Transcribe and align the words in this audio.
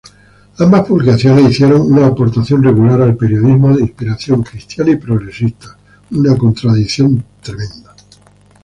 Ambas 0.57 0.83
publicaciones 0.87 1.51
hicieron 1.51 1.79
una 1.81 2.07
aportación 2.07 2.63
regular 2.63 3.03
al 3.03 3.15
periodismo 3.15 3.75
de 3.77 3.83
inspiración 3.83 4.41
cristiana 4.41 4.89
y 4.89 4.95
progresista. 4.95 5.77